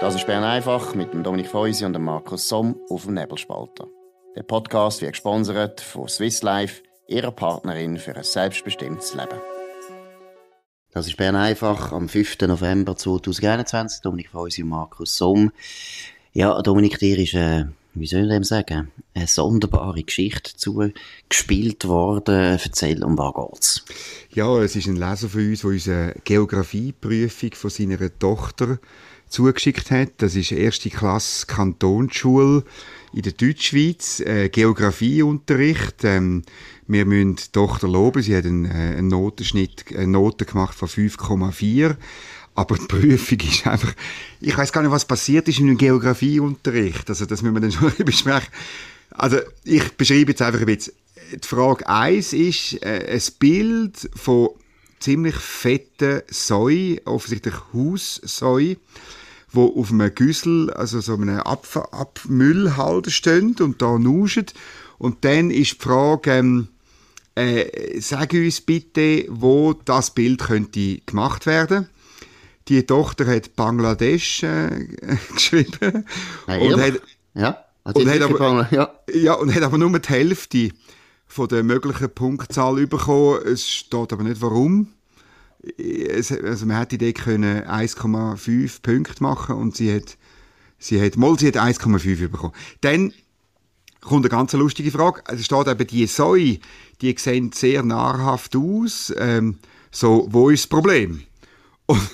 [0.00, 3.86] Das ist Bern einfach mit dem Dominik Feusi und dem Markus Somm auf dem Nebelspalter.
[4.34, 9.38] Der Podcast wird gesponsert von Swiss Life, ihrer Partnerin für ein selbstbestimmtes Leben.
[10.90, 12.38] Das ist Bern einfach am 5.
[12.48, 14.00] November 2021.
[14.00, 15.52] Dominik Feusi und Markus Somm.
[16.32, 22.58] Ja, Dominik, dir ist, äh, wie soll ich dem sagen, eine sonderbare Geschichte zugespielt worden.
[22.58, 23.84] Erzähl, um was geht's?
[24.30, 28.78] Ja, es ist ein Leser von uns, der uns eine Geografieprüfung von seiner Tochter
[29.30, 30.12] zugeschickt hat.
[30.18, 32.64] Das ist erste Klasse Kantonsschule
[33.12, 36.04] in der Deutschschweiz, äh, Geografieunterricht.
[36.04, 36.42] Ähm,
[36.86, 40.88] wir müssen die Tochter loben, sie hat einen, äh, einen Notenschnitt, eine Note gemacht von
[40.88, 41.96] 5,4.
[42.54, 43.94] Aber die Prüfung ist einfach,
[44.40, 47.08] ich weiß gar nicht, was passiert ist in einem Geografieunterricht.
[47.08, 48.48] Also, das müssen wir dann schon besprechen.
[49.10, 50.94] Also, ich beschreibe jetzt einfach ein bisschen.
[51.32, 54.50] Die Frage 1 ist äh, ein Bild von
[54.98, 58.74] ziemlich fetten Säu, offensichtlich Haussäu,
[59.52, 64.46] wo auf einem Güssel, also so einem Abf Abmüllhalter steht und da nuschen.
[64.98, 66.68] Und dann ist die Frage, ähm,
[67.34, 71.88] äh, sag uns bitte, wo das Bild könnte gemacht werden.
[72.68, 74.86] Die Tochter hat Bangladesch äh,
[75.34, 76.04] geschrieben.
[76.46, 77.00] Na, und hat,
[77.34, 78.94] ja, hat und hat aber, ja.
[79.12, 80.70] ja, und hat aber nur die Hälfte
[81.26, 83.40] von der möglichen Punktzahl bekommen.
[83.46, 84.88] Es steht aber nicht warum.
[85.78, 90.16] Also man hätte die können 1,5 Punkte machen und sie hat,
[90.78, 92.54] sie hat, mal, sie hat 1,5 bekommen.
[92.80, 93.12] Dann
[94.00, 95.22] kommt eine ganz lustige Frage.
[95.26, 96.58] Es steht eben, die Säue,
[97.02, 99.12] die sehen sehr nahrhaft aus.
[99.18, 99.58] Ähm,
[99.90, 101.22] so, wo ist das Problem?
[101.86, 102.10] Und,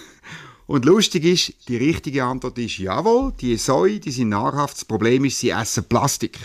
[0.66, 4.76] und lustig ist, die richtige Antwort ist, jawohl, die Säue, die sind nahrhaft.
[4.76, 6.38] Das Problem ist, sie essen Plastik.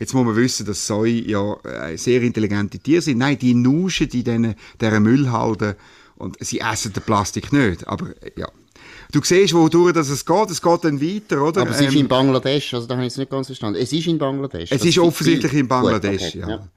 [0.00, 3.18] Jetzt muss man wissen, dass Säue ja äh, sehr intelligente Tiere sind.
[3.18, 5.76] Nein, die nuschen in diesen Müllhalden
[6.20, 7.86] und sie essen den Plastik nicht.
[7.86, 8.48] Aber äh, ja,
[9.12, 10.50] Du siehst, wodurch das es geht.
[10.50, 11.62] Es geht dann weiter, oder?
[11.62, 13.80] Aber es ist ähm, in Bangladesch, also da habe ich es nicht ganz verstanden.
[13.80, 14.70] Es ist in Bangladesch.
[14.70, 16.48] Es ist offensichtlich in Bangladesch, Gut, okay, ja.
[16.48, 16.68] ja.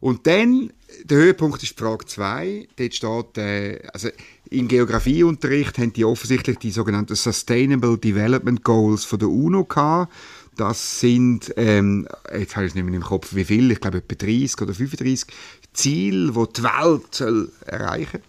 [0.00, 0.72] Und dann,
[1.04, 2.68] der Höhepunkt ist Frage 2.
[2.76, 4.08] Dort steht, äh, also
[4.50, 10.12] im Geografieunterricht haben die offensichtlich die sogenannten Sustainable Development Goals von der UNO gehabt.
[10.56, 13.98] Das sind, ähm, jetzt habe ich es nicht mehr im Kopf, wie viel, ich glaube
[13.98, 15.34] etwa 30 oder 35
[15.72, 18.20] Ziele, die die Welt soll erreichen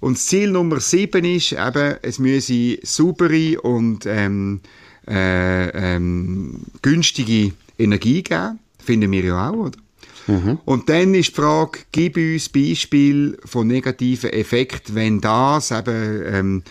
[0.00, 4.60] Und das Ziel Nummer 7 ist eben, es müsse saubere und ähm,
[5.08, 8.58] äh, ähm, günstige Energie geben.
[8.78, 9.78] Finden wir ja auch, oder?
[10.26, 10.58] Mhm.
[10.64, 16.62] Und dann ist die Frage, gib uns Beispiel von negativen Effekten, wenn das eben ähm,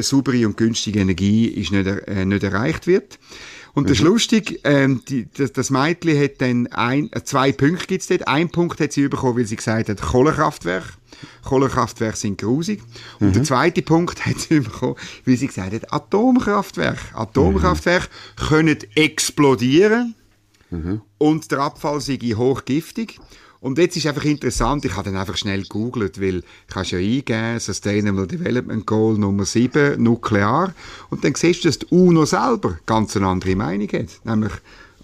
[0.00, 3.18] saubere und günstige Energie ist nicht, äh, nicht erreicht wird.
[3.76, 4.08] Und das ist mhm.
[4.08, 8.26] lustig, ähm, die, das, das Mädchen hat dann ein, äh, zwei Punkte gibt's dort.
[8.26, 10.94] Ein Punkt hat sie bekommen, weil sie gesagt hat, Kohlekraftwerk.
[11.44, 12.82] Kohlekraftwerke sind grusig.
[13.20, 13.32] Und mhm.
[13.34, 17.14] der zweite Punkt hat sie bekommen, weil sie gesagt hat, Atomkraftwerke.
[17.14, 18.46] Atomkraftwerke mhm.
[18.46, 20.14] können explodieren
[20.70, 21.02] mhm.
[21.18, 23.20] und der Abfall sei hochgiftig.
[23.60, 26.98] Und jetzt ist einfach interessant, ich habe dann einfach schnell gegoogelt, weil ich kann ja
[26.98, 30.74] eingeben, Sustainable Development Goal Nummer 7, Nuklear.
[31.10, 34.20] Und dann siehst du, dass die UNO selber ganz eine andere Meinung hat.
[34.24, 34.52] Nämlich,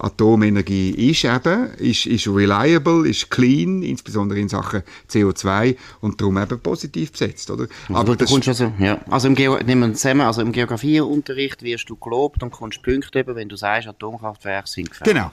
[0.03, 6.59] Atomenergie ist eben, ist, ist reliable, ist clean, insbesondere in Sachen CO2 und darum eben
[6.59, 7.67] positiv besetzt, oder?
[7.89, 11.63] Also Aber du kommst also, ja, also im, Geo nehmen wir zusammen, also im Geografieunterricht
[11.63, 15.15] wirst du gelobt und kommst Punkte eben, wenn du sagst, Atomkraftwerke sind gefährlich.
[15.15, 15.31] Genau.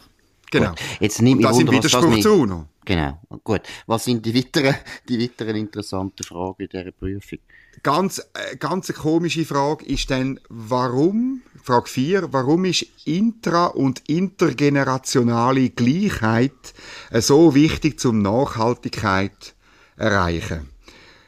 [0.51, 0.69] Genau.
[0.69, 0.79] Gut.
[0.99, 2.65] Jetzt nimm und das Wunder, ist Widerspruch zu UNO.
[2.85, 3.19] Genau.
[3.43, 3.61] Gut.
[3.85, 4.75] Was sind die weiteren,
[5.07, 7.39] die weiteren interessanten Fragen in dieser Prüfung?
[7.83, 14.09] Ganz, äh, ganz eine komische Frage ist dann, warum, Frage 4, warum ist intra- und
[14.09, 16.73] intergenerationale Gleichheit
[17.11, 19.55] äh, so wichtig zum Nachhaltigkeit
[19.95, 20.69] erreichen?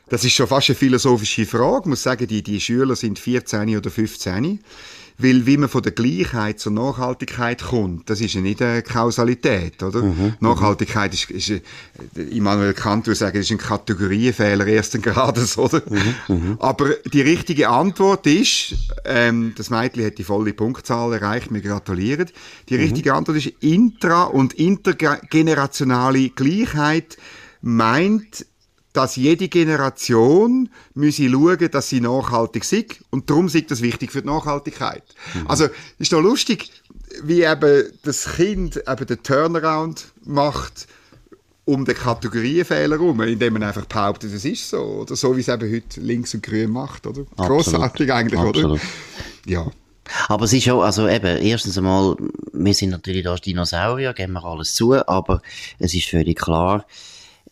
[0.10, 1.84] Das ist schon fast eine philosophische Frage.
[1.84, 4.60] Ich muss sagen, die, die Schüler sind 14 oder 15.
[5.22, 9.82] Weil wie man von der Gleichheit zur Nachhaltigkeit kommt, das ist ja nicht eine Kausalität,
[9.84, 10.02] oder?
[10.02, 10.34] Mhm.
[10.40, 11.62] Nachhaltigkeit ist, ist, äh,
[12.32, 15.82] Immanuel Kant würde sagen, ist ein Kategoriefehler ersten Grades, oder?
[15.90, 16.16] Mhm.
[16.28, 16.58] mhm.
[16.60, 18.76] Aber die richtige Antwort ist,
[19.06, 22.28] ähm, das Mädchen hat die volle Punktzahl erreicht, wir gratulieren.
[22.70, 22.82] Die mhm.
[22.82, 27.18] richtige Antwort ist, intra- und intergenerationale Gleichheit
[27.62, 28.46] meint,
[28.94, 33.04] dass jede Generation müsse schauen, dass sie nachhaltig ist.
[33.10, 35.04] Und darum ist das wichtig für die Nachhaltigkeit.
[35.34, 35.48] Mhm.
[35.48, 35.68] Also,
[35.98, 36.72] ist doch lustig,
[37.24, 40.88] wie eben das Kind eben den Turnaround macht
[41.66, 44.80] um den Kategorienfehler herum, indem man einfach behauptet, es ist so.
[44.80, 47.06] Oder so, wie es eben heute links und grün macht.
[47.06, 47.24] Oder?
[47.38, 48.72] Grossartig eigentlich, Absolut.
[48.72, 48.82] oder?
[49.46, 49.72] Ja.
[50.28, 52.18] Aber es ist schon, also eben, erstens einmal,
[52.52, 55.42] wir sind natürlich da Dinosaurier, geben wir alles zu, aber
[55.80, 56.86] es ist völlig klar,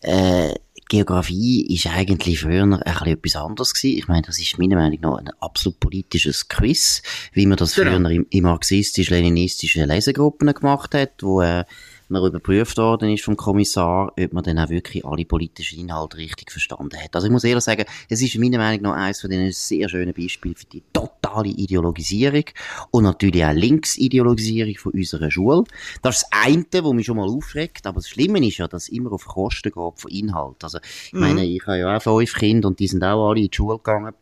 [0.02, 0.54] äh,
[0.90, 3.98] Geografie ist eigentlich früher ein bisschen etwas anderes gewesen.
[3.98, 7.02] Ich meine, das ist meiner Meinung nach ein absolut politisches Quiz,
[7.32, 7.92] wie man das genau.
[7.92, 11.64] früher in, marxistisch-leninistischen Lesegruppen gemacht hat, wo äh,
[12.10, 16.50] man überprüft worden ist vom Kommissar, ob man dann auch wirklich alle politischen Inhalte richtig
[16.50, 17.14] verstanden hat.
[17.14, 20.12] Also ich muss ehrlich sagen, es ist meiner Meinung nach eines von den sehr schönen
[20.12, 22.44] Beispielen für die totale Ideologisierung
[22.90, 25.64] und natürlich auch Linksideologisierung von unserer Schule.
[26.02, 28.84] Das ist das eine, was mich schon mal aufregt, aber das Schlimme ist ja, dass
[28.84, 30.62] es immer auf Kosten geht von Inhalt.
[30.62, 31.20] Also ich mhm.
[31.20, 33.76] meine, ich habe ja auch fünf Kinder und die sind auch alle in die Schule
[33.76, 34.14] gegangen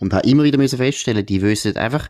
[0.00, 2.08] und habe immer wieder müssen feststellen, die wissen einfach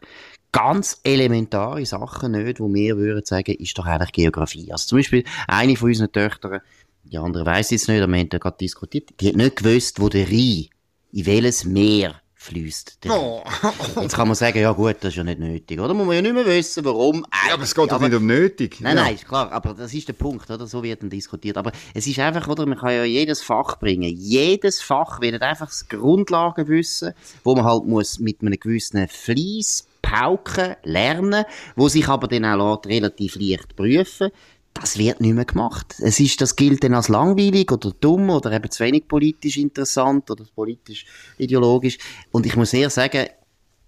[0.53, 4.73] ganz elementare Sachen nicht, wo wir würden sagen, ist doch eigentlich Geografie.
[4.73, 6.61] Also zum Beispiel eine von unseren Töchtern,
[7.05, 10.01] die andere weiss jetzt nicht, aber wir haben ja gerade diskutiert, die hat nicht gewusst,
[10.01, 10.67] wo der Rhein,
[11.13, 12.99] in welches Meer fließt.
[13.09, 13.43] Oh.
[14.01, 15.95] Jetzt kann man sagen, ja gut, das ist ja nicht nötig, oder?
[15.95, 17.25] Muss man ja nicht mehr wissen, warum.
[17.47, 18.81] Ja, aber es geht doch nicht um nötig.
[18.81, 19.05] Nein, ja.
[19.05, 20.67] nein, ist klar, aber das ist der Punkt, oder?
[20.67, 21.57] So wird dann diskutiert.
[21.57, 22.67] Aber es ist einfach, oder?
[22.67, 24.15] Man kann ja jedes Fach bringen.
[24.17, 27.15] Jedes Fach wird einfach das Grundlagenwissen,
[27.45, 31.45] wo man halt muss mit einem gewissen Fleiss Pauken lernen,
[31.77, 34.31] wo sich aber dann auch relativ leicht prüfen
[34.81, 35.97] das wird nicht mehr gemacht.
[36.01, 40.31] Es ist, das gilt dann als langweilig oder dumm oder eben zu wenig politisch interessant
[40.31, 41.99] oder politisch ideologisch.
[42.31, 43.27] Und ich muss eher sagen,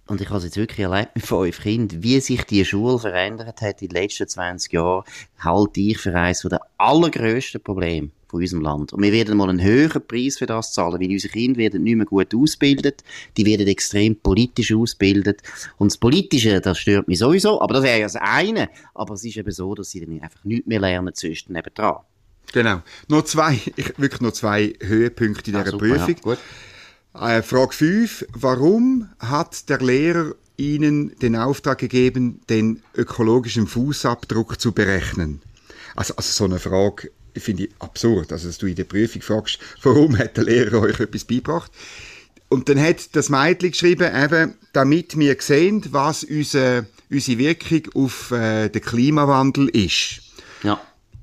[0.07, 3.61] und ich habe es jetzt wirklich erlebt mit fünf Kindern, wie sich die Schule verändert
[3.61, 5.03] hat in den letzten 20 Jahren,
[5.39, 8.93] halte ich für eines der allergrößten Probleme von unserem Land.
[8.93, 11.97] Und wir werden mal einen höheren Preis für das zahlen, weil unsere Kinder werden nicht
[11.97, 13.03] mehr gut ausgebildet,
[13.37, 15.41] die werden extrem politisch ausgebildet.
[15.77, 18.69] Und das Politische, das stört mich sowieso, aber das wäre ja das eine.
[18.95, 21.97] Aber es ist eben so, dass sie dann einfach nichts mehr lernen zwischen nebendran.
[22.53, 22.81] Genau.
[23.07, 26.37] Noch zwei, ich, wirklich noch zwei Höhepunkte in dieser ah, super, Prüfung.
[27.13, 28.27] Ja, äh, Frage 5.
[28.33, 35.41] Warum hat der Lehrer Ihnen den Auftrag gegeben, den ökologischen Fußabdruck zu berechnen?
[35.95, 38.31] Also, also so eine Frage finde ich absurd.
[38.31, 41.71] Also, dass du in der Prüfung fragst, warum hat der Lehrer euch etwas beigebracht?
[42.49, 48.31] Und dann hat das Mädchen geschrieben, eben, damit wir sehen, was unsere, unsere Wirkung auf
[48.31, 50.21] äh, den Klimawandel ist.
[50.63, 50.81] Ja.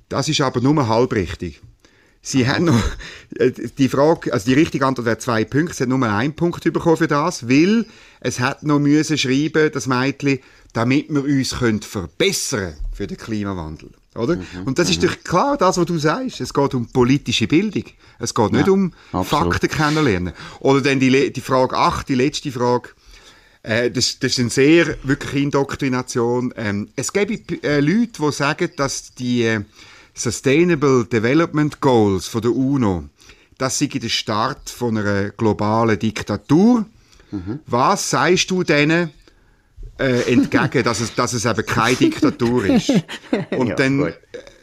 [0.09, 1.61] Das ist aber nur halb richtig.
[2.23, 2.83] Sie haben noch,
[3.39, 6.65] äh, die Frage, also die richtige Antwort wäre zwei Punkte, sie hat nur einen Punkt
[6.65, 7.87] bekommen für das, weil
[8.21, 10.41] es hat noch müssen schreiben, das Mädchen,
[10.73, 13.91] damit wir uns können verbessern für den Klimawandel.
[14.19, 14.37] Oder?
[14.37, 15.07] Mhm, und das ist mhm.
[15.07, 16.41] doch klar, das, was du sagst.
[16.41, 17.85] Es geht um politische Bildung.
[18.19, 19.55] Es geht nicht ja, um absolut.
[19.55, 20.33] Fakten kennenlernen.
[20.61, 22.91] Oder dann die, die Frage 8, die letzte Frage.
[23.63, 26.53] Äh, das, das ist eine sehr wirklich Indoktrination.
[26.57, 29.61] Ähm, es gibt äh, Leute, die sagen, dass die äh,
[30.15, 33.05] Sustainable Development Goals von der UNO,
[33.57, 36.87] das sei der Start von einer globalen Diktatur.
[37.31, 37.61] Mhm.
[37.67, 39.11] Was sagst du denen,
[39.99, 42.91] äh, entgegen, dass es, dass es eben keine Diktatur ist.
[43.57, 44.09] Und ja, dann, gut.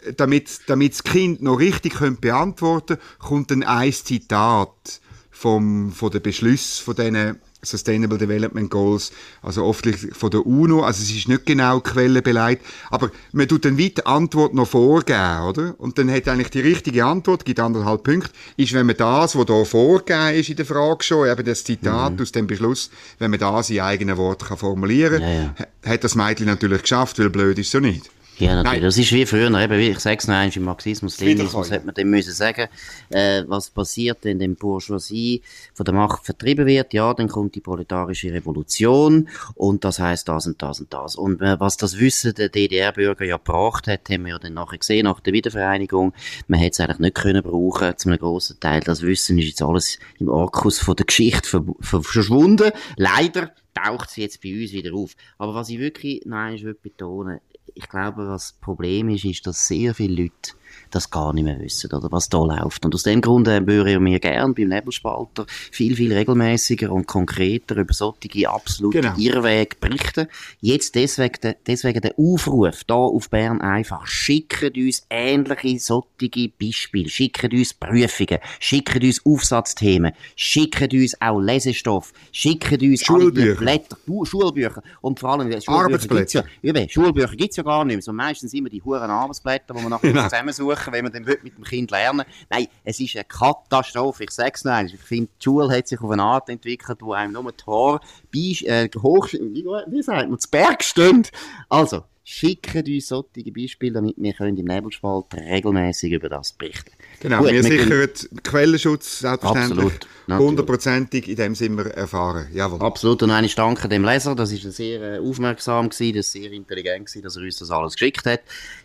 [0.05, 5.01] Äh, damit, damit das Kind noch richtig könnte beantworten kommt dann ein Zitat
[5.31, 11.01] vom, von den Beschlüssen von diesen Sustainable Development Goals, also oft von der UNO, also
[11.01, 15.75] es ist nicht genau quellenbeleidigt, aber man tut dann weiter Antwort noch vorgeben, oder?
[15.77, 19.45] Und dann hat eigentlich die richtige Antwort, gibt anderthalb Punkte, ist, wenn man das, was
[19.45, 22.21] da vorgegeben ist in der Frage schon, eben das Zitat mhm.
[22.21, 22.89] aus dem Beschluss,
[23.19, 25.91] wenn man das in eigenen Worten kann formulieren kann, ja, ja.
[25.91, 28.09] hat das Mädchen natürlich geschafft, weil blöd ist so nicht.
[28.37, 28.73] Ja, natürlich.
[28.73, 28.81] Nein.
[28.81, 31.95] Das ist wie früher, eben, ich sage es noch einmal, im Marxismus, Leninismus hat man
[31.95, 32.67] dem müssen sagen,
[33.09, 35.41] äh, was passiert, wenn die Bourgeoisie
[35.73, 40.47] von der Macht vertrieben wird, ja, dann kommt die proletarische Revolution und das heißt das
[40.47, 41.15] und das und das.
[41.15, 44.79] Und äh, was das Wissen der DDR-Bürger ja gebracht hat, haben wir ja dann nachher
[44.79, 46.13] gesehen, nach der Wiedervereinigung,
[46.47, 48.81] man hätte es eigentlich nicht können brauchen, zu einem grossen Teil.
[48.81, 52.71] Das Wissen ist jetzt alles im Orkus von der Geschichte verschwunden.
[52.97, 55.11] Leider taucht es jetzt bei uns wieder auf.
[55.37, 57.39] Aber was ich wirklich noch einmal betonen
[57.73, 60.53] ich glaube, was das Problem ist, ist, dass sehr viele Leute
[60.91, 62.85] das gar nicht mehr wissen, oder was da läuft.
[62.85, 67.07] Und aus dem Grund äh, würde ich mir gern beim Nebelspalter viel, viel regelmäßiger und
[67.07, 69.15] konkreter über solche absolut genau.
[69.17, 70.27] Irrwege berichten.
[70.61, 77.51] Jetzt deswegen, deswegen der Aufruf da auf Bern einfach, schicken uns ähnliche solche Beispiele, schicken
[77.51, 83.55] uns Prüfungen, schicken uns Aufsatzthemen, schicken uns auch Lesestoff, schicken uns Schulbücher.
[83.55, 86.43] Blätter, Schulbücher und vor allem Schulbücher gibt's ja,
[86.89, 88.01] Schulbücher gibt's ja gar nicht mehr.
[88.01, 90.29] So meistens immer die huren Arbeitsblätter, die man nachher genau.
[90.65, 94.23] Zusammensuchen wenn man dann mit dem Kind lernen Nein, es ist eine Katastrophe.
[94.23, 94.93] Ich sage es noch einmal.
[94.93, 97.99] Ich finde, die Schule hat sich auf eine Art entwickelt, wo einem nur die Haare
[98.33, 101.27] äh, hoch, wie, sagt man, zu Berg stehen.
[101.69, 106.91] Also, schickt uns solche Beispiele, damit wir können im Nebelspalt regelmäßig über das berichten
[107.25, 108.09] Genau, Gut, wir, sichern
[108.43, 109.93] Quellenschutz selbstverständlich.
[110.27, 112.47] Hundertprozentig, in dem sind wir erfahren.
[112.53, 112.79] Jawohl.
[112.81, 113.23] Absolut.
[113.23, 114.35] Und eine danke dem Leser.
[114.35, 117.93] Das ist sehr äh, aufmerksam gewesen, das sehr intelligent gewesen, dass er uns das alles
[117.93, 118.41] geschickt hat.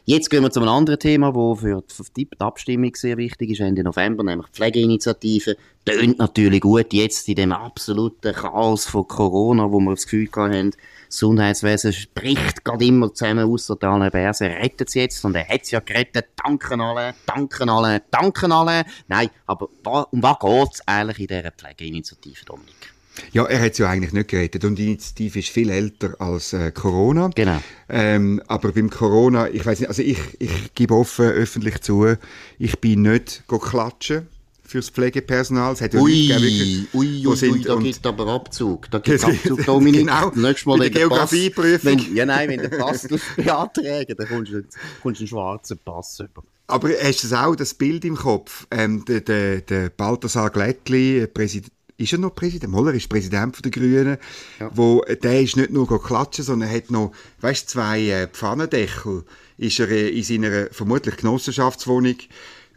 [0.07, 1.83] Jetzt gehen wir zu einem anderen Thema, wo für
[2.17, 5.57] die Abstimmung sehr wichtig ist, Ende November, nämlich die Pflegeinitiative.
[5.85, 10.73] Tönt natürlich gut jetzt in dem absoluten Chaos von Corona, wo wir das Gefühl haben,
[11.11, 15.73] Gesundheitswesen spricht gerade immer zusammen, außer Daniel Berse rettet es jetzt und er hat es
[15.73, 16.29] ja gerettet.
[16.43, 18.85] Danken alle, danken alle, danken alle.
[19.09, 19.69] Nein, aber
[20.13, 22.95] um was geht es eigentlich in dieser Pflegeinitiative, Dominik?
[23.33, 26.53] Ja, er hat es ja eigentlich nicht gerettet und die Initiative ist viel älter als
[26.53, 27.29] äh, Corona.
[27.35, 27.61] Genau.
[27.89, 32.15] Ähm, aber beim Corona, ich weiß nicht, also ich, ich gebe offen öffentlich zu,
[32.59, 34.29] ich bin nicht klatschen
[34.71, 35.73] fürs Pflegepersonal.
[35.73, 38.91] Es hat ja ui, gegeben, ui, ui, sind, ui, da gibt es aber Abzug.
[38.91, 40.01] Da gibt es Abzug, Dominik.
[40.01, 42.15] genau, Nächstes Mal in der Geografieprüfung.
[42.15, 44.63] ja, nein, wenn der Pass beantragen, dann kommst du,
[45.03, 46.43] kommst einen schwarzen Pass über.
[46.69, 48.67] Aber hast du auch das Bild im Kopf?
[48.71, 52.73] Ähm, der, der, der Balthasar Glättli, Präsident, ist er noch Präsident?
[52.73, 54.17] Moller ist Präsident der Grünen.
[54.59, 54.71] Ja.
[54.73, 59.25] Wo, der ist nicht nur klatschen, sondern hat noch, weißt, zwei äh, Pfannendeckel
[59.59, 62.17] ist er äh, in seiner vermutlich Genossenschaftswohnung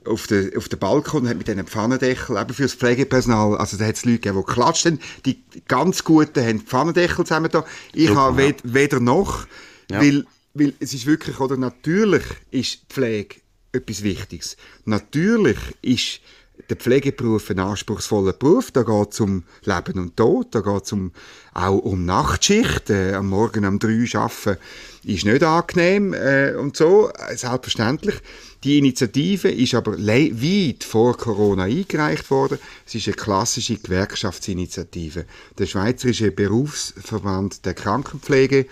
[0.05, 3.77] auf den, auf den Balkon und hat mit diesen Pfannendeckel eben für das Pflegepersonal, also
[3.77, 4.99] da hat es Leute gegeben, die klatscht haben.
[5.25, 7.65] Die ganz Guten haben Pfannendeckel zusammen da.
[7.93, 9.47] Ich Super, habe wed weder noch,
[9.89, 10.01] ja.
[10.01, 13.37] weil, weil es ist wirklich, oder natürlich ist Pflege
[13.71, 14.57] etwas Wichtiges.
[14.85, 16.21] Natürlich ist
[16.69, 18.71] der Pflegeberuf ein anspruchsvoller Beruf.
[18.71, 21.11] Da geht es um Leben und Tod, da geht es um,
[21.53, 22.89] auch um Nachtschicht.
[22.89, 24.57] Äh, am Morgen um drei arbeiten
[25.03, 28.15] ist nicht angenehm äh, und so, selbstverständlich.
[28.63, 32.59] Die Initiative ist aber weit vor Corona eingereicht worden.
[32.85, 35.25] Es ist eine klassische Gewerkschaftsinitiative.
[35.57, 38.67] Der Schweizerische Berufsverband der Krankenpflege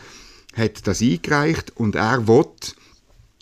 [0.56, 2.46] hat das eingereicht und er will,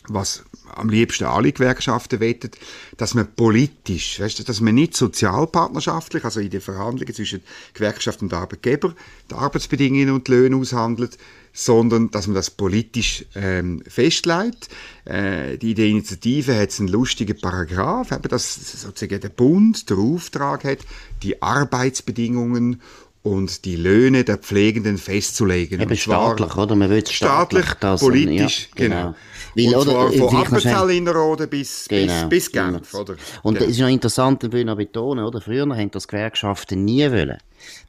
[0.07, 0.43] was
[0.75, 2.57] am liebsten alle Gewerkschaften wettet,
[2.97, 7.41] dass man politisch, weißt dass man nicht sozialpartnerschaftlich, also in den Verhandlungen zwischen
[7.73, 8.95] Gewerkschaft und Arbeitgeber,
[9.29, 11.17] die Arbeitsbedingungen und die Löhne aushandelt,
[11.59, 14.69] sondern dass man das politisch ähm, festlegt.
[15.03, 20.63] Äh, die, die Initiative hat einen lustigen Paragraph, eben, dass sozusagen der Bund der Auftrag
[20.63, 20.79] hat,
[21.21, 22.81] die Arbeitsbedingungen
[23.23, 25.81] und die Löhne der Pflegenden festzulegen.
[25.81, 26.75] Eben staatlich, oder?
[26.75, 28.95] Man will staatlich, staatlich politisch, ja, genau.
[28.95, 29.15] genau.
[29.55, 33.15] Weil, und zwar oder, von Appenzell Innerrhoden bis, genau, bis, bis Genf, oder?
[33.43, 33.71] Und es genau.
[33.71, 35.41] ist noch interessant, ich will noch betonen, oder?
[35.41, 37.37] Früher haben das Gewerkschaften nie wollen.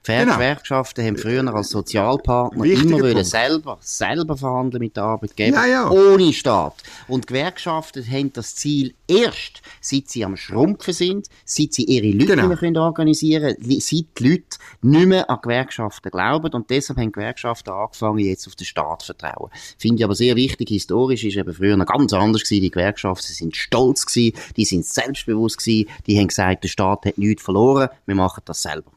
[0.07, 0.35] Die genau.
[0.35, 5.67] Gewerkschaften haben früher als Sozialpartner Wichtiger immer wollen selber, selber verhandeln mit den Arbeitgebern, ja,
[5.67, 5.91] ja.
[5.91, 6.83] ohne Staat.
[7.07, 12.37] Und Gewerkschaften haben das Ziel erst, seit sie am Schrumpfen sind, seit sie ihre Leute
[12.37, 12.49] genau.
[12.49, 16.53] nicht mehr organisieren können, seit die Leute nicht mehr an Gewerkschaften glauben.
[16.55, 19.51] Und deshalb haben Gewerkschaften angefangen, jetzt auf den Staat zu vertrauen.
[19.79, 22.63] Finde ich aber sehr wichtig, historisch ist eben früher noch ganz anders gewesen.
[22.63, 27.19] Die Gewerkschaften sind stolz gewesen, die sind selbstbewusst gewesen, die haben gesagt, der Staat hat
[27.19, 28.91] nichts verloren, wir machen das selber.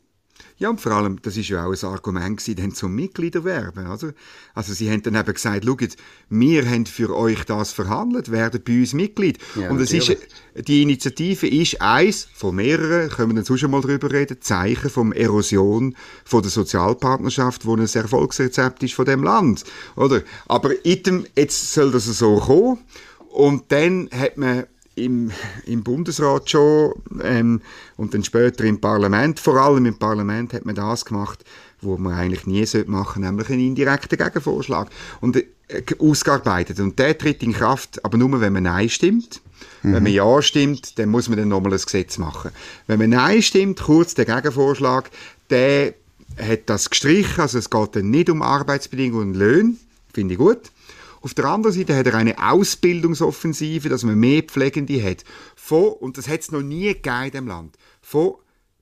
[0.63, 4.13] Ja, und vor allem, das ist ja auch ein Argument gewesen, dann zum Mitgliederwerben, oder?
[4.53, 5.97] Also sie haben dann eben gesagt, schaut,
[6.29, 9.39] wir haben für euch das verhandelt, werdet bei uns Mitglied.
[9.59, 10.15] Ja, und es ist,
[10.55, 14.89] die Initiative ist eins von mehreren, können wir dann so schon mal drüber reden, Zeichen
[14.89, 19.65] vom Erosion von der Sozialpartnerschaft, wo ein Erfolgsrezept ist von dem Land,
[19.97, 20.21] oder?
[20.47, 22.77] Aber item, jetzt soll das so kommen.
[23.33, 24.63] Und dann hat man
[24.95, 25.31] im,
[25.65, 27.61] im Bundesrat schon ähm,
[27.97, 31.43] und dann später im Parlament, vor allem im Parlament hat man das gemacht,
[31.81, 34.89] wo man eigentlich nie machen sollte, nämlich einen indirekten Gegenvorschlag
[35.21, 35.43] und äh,
[35.99, 36.79] ausgearbeitet.
[36.79, 39.41] Und der tritt in Kraft, aber nur, wenn man Nein stimmt.
[39.81, 39.93] Mhm.
[39.93, 42.51] Wenn man Ja stimmt, dann muss man dann nochmal ein Gesetz machen.
[42.87, 45.09] Wenn man Nein stimmt, kurz der Gegenvorschlag,
[45.49, 45.93] der
[46.37, 49.75] hat das gestrichen, also es geht dann nicht um Arbeitsbedingungen und Löhne,
[50.13, 50.71] finde ich gut.
[51.23, 55.23] Auf der anderen Seite hat er eine Ausbildungsoffensive, dass man mehr Pflegende hat.
[55.55, 58.35] Von, und das hat es noch nie gegeben in diesem Land, von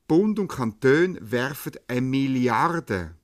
[0.08, 3.16] Bund und Kanton werfen eine Milliarde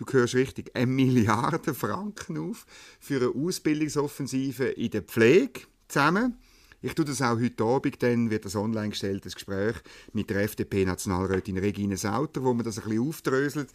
[0.00, 2.64] du hörst richtig, eine Milliarde Franken auf
[2.98, 6.38] für eine Ausbildungsoffensive in der Pflege zusammen.
[6.82, 9.76] Ich tue das auch heute Abend, dann wird das online gestellt, das Gespräch
[10.14, 13.70] mit der FDP-Nationalrätin Regine Sauter, wo man das ein bisschen aufdröselt.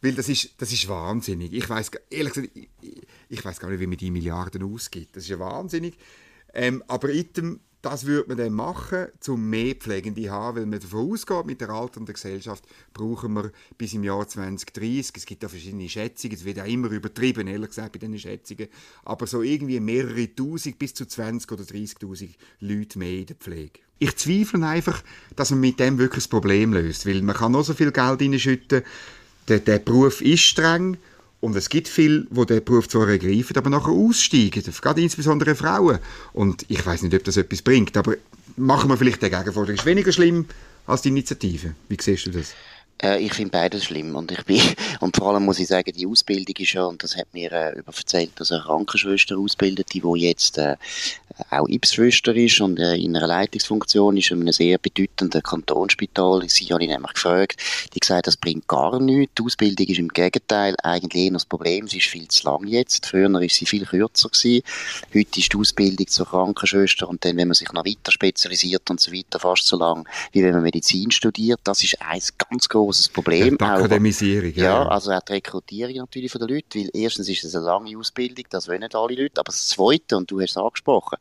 [0.00, 1.52] Weil das ist, das ist wahnsinnig.
[1.52, 2.68] Ich weiß ehrlich gesagt, ich,
[3.28, 5.16] ich weiß gar nicht, wie man die Milliarden ausgibt.
[5.16, 5.98] Das ist ja wahnsinnig.
[6.54, 10.80] Ähm, aber item, das würde man dann machen, um mehr Pflegende zu haben, weil man
[10.80, 15.48] davon ausgeht, mit der alternden Gesellschaft brauchen wir bis im Jahr 2030, es gibt da
[15.48, 18.68] verschiedene Schätzungen, es wird auch immer übertrieben, ehrlich gesagt, bei diesen Schätzungen,
[19.04, 23.80] aber so irgendwie mehrere Tausend bis zu 20 oder 30'000 Leute mehr in der Pflege.
[24.00, 25.02] Ich zweifle einfach,
[25.36, 28.20] dass man mit dem wirklich das Problem löst, weil man kann noch so viel Geld
[28.20, 28.82] reinschütten,
[29.48, 30.96] der, der Beruf ist streng
[31.40, 35.98] und es gibt viele, die den Beruf zwar ergreifen, aber nachher aussteigen, gerade insbesondere Frauen.
[36.32, 38.16] Und ich weiß nicht, ob das etwas bringt, aber
[38.56, 39.76] machen wir vielleicht den Gegenvorschlag.
[39.76, 40.46] Ist weniger schlimm
[40.86, 41.74] als die Initiative.
[41.88, 42.54] Wie siehst du das?
[43.02, 44.60] Äh, ich finde beides schlimm und ich bin,
[45.00, 47.82] und vor allem muss ich sagen, die Ausbildung ist ja, und das hat mir äh,
[47.86, 50.76] erzählt, dass eine Krankenschwester ausbildet, die wo jetzt äh,
[51.50, 56.42] auch Ipsschwester ist und äh, in einer Leitungsfunktion ist in einem sehr bedeutenden Kantonsspital.
[56.48, 57.60] Sie habe ich nämlich gefragt,
[57.94, 59.34] die gesagt, das bringt gar nichts.
[59.38, 61.86] Die Ausbildung ist im Gegenteil eigentlich eher das Problem.
[61.86, 63.06] Sie ist viel zu lang jetzt.
[63.06, 64.62] Früher ist sie viel kürzer gewesen.
[65.14, 68.98] Heute ist die Ausbildung zur Krankenschwester und dann, wenn man sich noch weiter spezialisiert und
[68.98, 71.60] so weiter, fast so lang, wie wenn man Medizin studiert.
[71.64, 73.58] Das ist ein ganz großes großes Problem.
[73.58, 74.64] Die Akademisierung, ja.
[74.64, 74.88] ja.
[74.88, 78.44] also auch die Rekrutierung natürlich von den Leuten, weil erstens ist es eine lange Ausbildung,
[78.50, 81.18] das wollen nicht alle Leute, aber das Zweite, und du hast es angesprochen,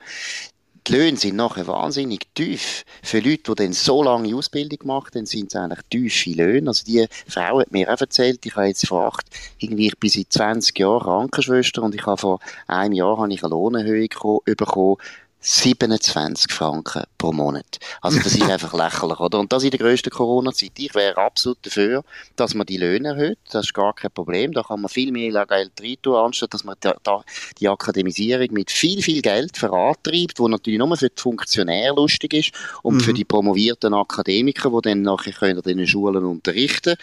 [0.88, 2.86] die Löhne sind nachher wahnsinnig tief.
[3.04, 6.70] Für Leute, die dann so lange Ausbildung gemacht haben, sind es eigentlich tiefe Löhne.
[6.70, 9.26] Also die Frau hat mir auch erzählt, ich habe jetzt vor acht,
[9.58, 13.44] irgendwie, ich bin seit 20 Jahren Krankenschwester und ich habe vor einem Jahr habe ich
[13.44, 14.08] eine Lohnerhöhung
[14.46, 14.96] bekommen
[15.40, 17.80] 27 Franken pro Monat.
[18.02, 19.40] Also das ist einfach lächerlich, oder?
[19.40, 20.72] Und das in der grössten Corona-Zeit.
[20.78, 22.04] Ich wäre absolut dafür,
[22.36, 23.38] dass man die Löhne erhöht.
[23.52, 24.52] Das ist gar kein Problem.
[24.52, 27.24] Da kann man viel mehr Geld reintun, anstatt dass man da, da
[27.60, 32.52] die Akademisierung mit viel, viel Geld vorantreibt, wo natürlich nur für die Funktionäre lustig ist
[32.82, 33.00] und mhm.
[33.02, 36.96] für die promovierten Akademiker, die dann nachher können in den Schulen unterrichten.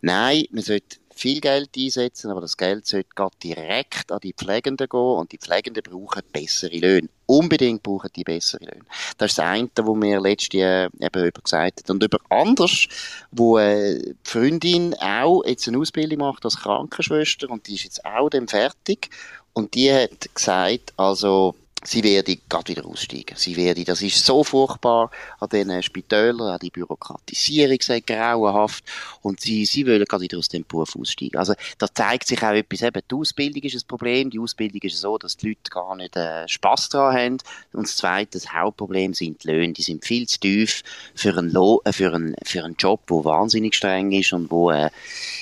[0.00, 3.08] Nein, man sollte viel Geld einsetzen, aber das Geld sollte
[3.42, 7.08] direkt an die Pflegenden gehen und die Pflegenden brauchen bessere Löhne.
[7.26, 8.84] Unbedingt brauchen die bessere Löhne.
[9.18, 11.90] Das ist das eine, was mir letztes Jahr eben über gesagt hat.
[11.90, 12.86] Und über anders,
[13.30, 18.04] wo äh, die Freundin auch jetzt eine Ausbildung macht als Krankenschwester und die ist jetzt
[18.04, 19.10] auch dann fertig
[19.52, 21.54] und die hat gesagt, also
[21.84, 23.36] sie werde gerade wieder aussteigen.
[23.36, 25.10] Sie werde, das ist so furchtbar
[25.40, 28.84] an diesen Spitälern, an die Bürokratisierung sei grauenhaft
[29.22, 31.38] und sie, sie wollen gerade wieder aus dem Beruf aussteigen.
[31.38, 34.98] Also da zeigt sich auch etwas, eben die Ausbildung ist ein Problem, die Ausbildung ist
[34.98, 37.38] so, dass die Leute gar nicht äh, Spass daran haben
[37.72, 40.82] und das zweite, das Hauptproblem sind die Löhne, die sind viel zu tief
[41.14, 44.70] für einen, Lo äh, für einen, für einen Job, der wahnsinnig streng ist und wo
[44.70, 44.90] äh,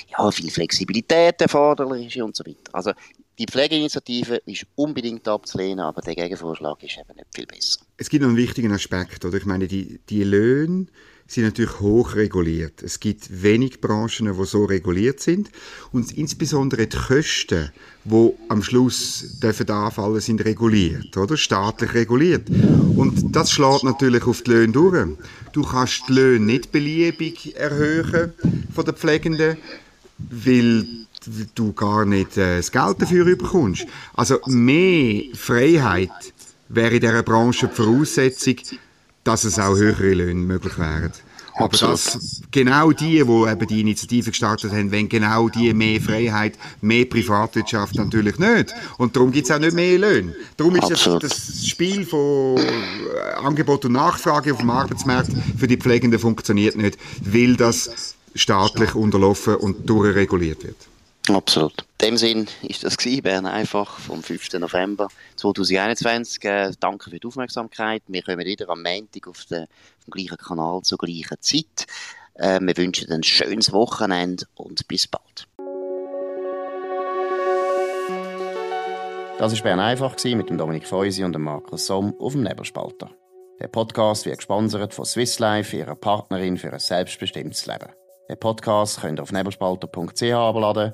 [0.09, 2.73] ja, viel Flexibilität erforderlich ist und so weiter.
[2.73, 2.91] Also
[3.41, 7.79] die Pflegeinitiative ist unbedingt abzulehnen, aber der Gegenvorschlag ist eben nicht viel besser.
[7.97, 9.35] Es gibt noch einen wichtigen Aspekt, oder?
[9.35, 10.85] Ich meine, die, die Löhne
[11.25, 12.83] sind natürlich hoch reguliert.
[12.83, 15.49] Es gibt wenig Branchen, die so reguliert sind.
[15.91, 17.71] Und insbesondere die Kosten,
[18.03, 21.35] die am Schluss dürfen anfallen, sind reguliert, oder?
[21.35, 22.47] Staatlich reguliert.
[22.47, 25.07] Und das schlägt natürlich auf die Löhne durch.
[25.53, 28.33] Du kannst die Löhne nicht beliebig erhöhen
[28.71, 29.57] von den Pflegenden,
[30.29, 30.85] weil
[31.55, 33.85] du gar nicht äh, das Geld dafür bekommst.
[34.13, 36.09] Also mehr Freiheit
[36.69, 38.55] wäre in dieser Branche die Voraussetzung,
[39.23, 41.11] dass es auch höhere Löhne möglich wären.
[41.55, 46.57] Aber dass genau die, die eben die Initiative gestartet haben, wenn genau die mehr Freiheit,
[46.81, 48.73] mehr Privatwirtschaft natürlich nicht.
[48.97, 50.33] Und darum gibt es auch nicht mehr Löhne.
[50.57, 55.77] Darum ist das, das, Spiel von äh, Angebot und Nachfrage auf dem Arbeitsmarkt für die
[55.77, 60.77] Pflegenden funktioniert nicht, weil das staatlich unterlaufen und durchreguliert wird.
[61.35, 61.85] Absolut.
[62.01, 64.53] In dem Sinn ist das gewesen, Bern einfach vom 5.
[64.53, 66.43] November 2021.
[66.43, 68.03] Äh, danke für die Aufmerksamkeit.
[68.07, 71.87] Wir kommen wieder am Montag auf, den, auf dem gleichen Kanal zur gleichen Zeit.
[72.33, 75.47] Äh, wir wünschen ein schönes Wochenende und bis bald.
[79.37, 83.09] Das war Bern einfach mit dem Dominik Feusi und dem Markus Somm auf dem Nebelspalter.
[83.59, 87.89] Der Podcast wird gesponsert von Swiss Life, ihrer Partnerin für ein selbstbestimmtes Leben.
[88.29, 90.93] Den Podcast könnt ihr auf nebelspalter.ch abladen